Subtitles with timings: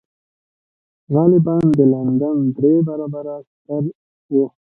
[1.13, 3.83] غالباً د لندن درې برابره ستر
[4.33, 4.35] و